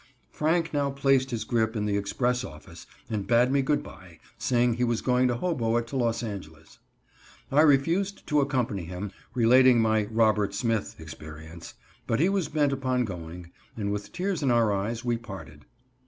[0.31, 4.73] Franck now placed his grip in the express office and bade me good bye, saying
[4.73, 6.79] he was going to hobo it to Los Angeles.
[7.51, 11.75] I refused to accompany him, relating my "Robert Smith" experience,
[12.07, 15.65] but he was bent upon going, and with tears in our eyes we parted.